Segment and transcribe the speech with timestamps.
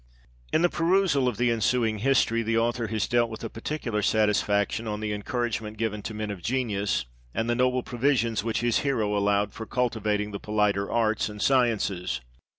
[0.51, 4.87] In the perusal of the ensuing history, the author has dwelt with a particular satisfaction
[4.87, 8.79] on the en couragement given to men of genius, and the noble provisions which his
[8.79, 12.19] Hero allowed for cultivating the politer arts and sciences.